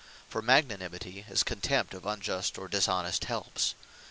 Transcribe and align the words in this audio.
For 0.27 0.41
Magnanimity 0.41 1.25
is 1.29 1.43
contempt 1.43 1.93
of 1.93 2.07
unjust, 2.07 2.57
or 2.57 2.67
dishonest 2.67 3.25
helps. 3.25 3.75